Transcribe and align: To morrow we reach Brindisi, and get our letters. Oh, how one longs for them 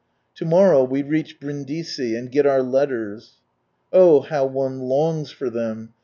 To 0.37 0.45
morrow 0.45 0.83
we 0.83 1.03
reach 1.03 1.39
Brindisi, 1.39 2.15
and 2.15 2.31
get 2.31 2.47
our 2.47 2.63
letters. 2.63 3.37
Oh, 3.93 4.21
how 4.21 4.47
one 4.47 4.79
longs 4.79 5.29
for 5.29 5.51
them 5.51 5.93